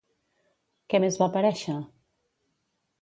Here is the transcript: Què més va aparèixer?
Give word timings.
Què 0.93 1.01
més 1.03 1.19
va 1.23 1.27
aparèixer? 1.33 1.77